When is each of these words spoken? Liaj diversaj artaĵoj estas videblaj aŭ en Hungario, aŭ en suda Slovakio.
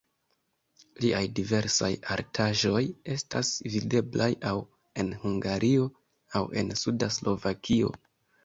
Liaj 1.03 1.19
diversaj 1.39 1.89
artaĵoj 2.15 2.81
estas 3.17 3.53
videblaj 3.75 4.31
aŭ 4.53 4.57
en 5.05 5.15
Hungario, 5.27 5.87
aŭ 6.41 6.45
en 6.63 6.77
suda 6.87 7.13
Slovakio. 7.19 7.97